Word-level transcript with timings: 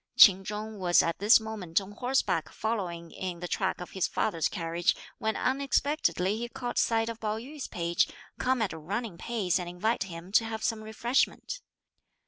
Ch'in 0.17 0.43
Chung 0.43 0.79
was 0.79 1.03
at 1.03 1.19
this 1.19 1.39
moment 1.39 1.79
on 1.79 1.91
horseback 1.91 2.51
following 2.51 3.11
in 3.11 3.39
the 3.39 3.47
track 3.47 3.79
of 3.79 3.91
his 3.91 4.07
father's 4.07 4.47
carriage, 4.47 4.95
when 5.19 5.35
unexpectedly 5.35 6.37
he 6.39 6.49
caught 6.49 6.79
sight 6.79 7.07
of 7.07 7.19
Pao 7.19 7.37
yü's 7.37 7.67
page, 7.67 8.07
come 8.39 8.63
at 8.63 8.73
a 8.73 8.79
running 8.79 9.19
pace 9.19 9.59
and 9.59 9.69
invite 9.69 10.05
him 10.05 10.31
to 10.31 10.43
have 10.43 10.63
some 10.63 10.83
refreshment. 10.83 11.61